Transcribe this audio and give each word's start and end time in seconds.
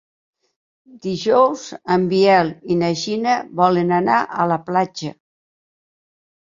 Dijous 1.03 1.65
en 1.97 2.09
Biel 2.15 2.49
i 2.77 2.81
na 2.81 2.91
Gina 3.05 3.37
volen 3.63 3.97
anar 4.03 4.19
a 4.47 4.51
la 4.55 4.63
platja. 4.73 5.17